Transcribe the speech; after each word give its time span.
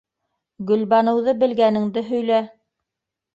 Гөлбаныуҙы 0.71 1.35
белгәнеңде 1.43 2.03
һөйлә... 2.09 2.41